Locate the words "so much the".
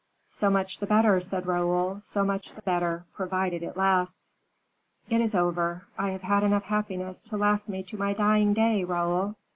0.25-0.87, 1.99-2.63